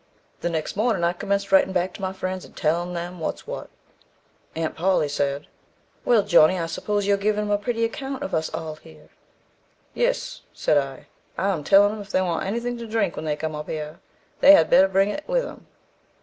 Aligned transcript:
The 0.39 0.49
next 0.49 0.75
morning, 0.75 1.03
I 1.03 1.13
commenced 1.13 1.51
writing 1.51 1.73
back 1.73 1.93
to 1.93 2.01
my 2.01 2.11
friends, 2.11 2.43
and 2.43 2.57
telling 2.57 2.93
them 2.95 3.19
what's 3.19 3.45
what. 3.45 3.69
Aunt 4.55 4.73
Polly 4.75 5.07
said, 5.07 5.45
'Well, 6.03 6.23
Johnny, 6.23 6.57
I 6.57 6.65
s'pose 6.65 7.05
you 7.05 7.13
are 7.13 7.17
given 7.17 7.45
'em 7.45 7.51
a 7.51 7.59
pretty 7.59 7.83
account 7.85 8.23
of 8.23 8.33
us 8.33 8.51
all 8.51 8.77
here.' 8.77 9.09
'Yes,' 9.93 10.41
said 10.55 10.79
I; 10.79 11.05
I 11.37 11.49
am 11.51 11.63
tellin' 11.63 11.91
'em 11.91 12.01
if 12.01 12.09
they 12.09 12.19
want 12.23 12.47
anything 12.47 12.79
to 12.79 12.87
drink 12.87 13.15
when 13.15 13.25
they 13.25 13.35
come 13.35 13.53
up 13.53 13.69
here, 13.69 13.99
they 14.39 14.53
had 14.53 14.71
better 14.71 14.87
bring 14.87 15.09
it 15.09 15.23
with 15.27 15.45
'em.' 15.45 15.67